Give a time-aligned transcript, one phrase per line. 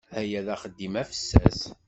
[0.19, 1.59] Aya d axeddim afessas.